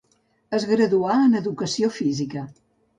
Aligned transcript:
Es 0.59 0.65
graduà 0.71 1.19
en 1.27 1.37
educació 1.43 1.95
física. 2.03 2.49